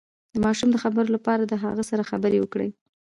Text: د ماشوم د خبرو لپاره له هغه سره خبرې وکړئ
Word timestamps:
د 0.33 0.35
ماشوم 0.45 0.69
د 0.71 0.77
خبرو 0.83 1.13
لپاره 1.15 1.43
له 1.51 1.55
هغه 1.63 1.83
سره 1.89 2.07
خبرې 2.11 2.37
وکړئ 2.41 2.69